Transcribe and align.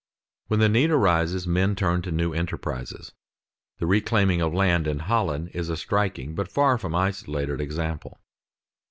_When 0.47 0.59
the 0.59 0.67
need 0.67 0.89
arises 0.89 1.45
men 1.45 1.75
turn 1.75 2.01
to 2.01 2.11
new 2.11 2.33
enterprises. 2.33 3.13
The 3.77 3.85
reclaiming 3.85 4.41
of 4.41 4.51
land 4.51 4.87
in 4.87 4.97
Holland 4.97 5.51
is 5.53 5.69
a 5.69 5.77
striking 5.77 6.33
but 6.33 6.51
far 6.51 6.79
from 6.79 6.95
isolated 6.95 7.61
example. 7.61 8.17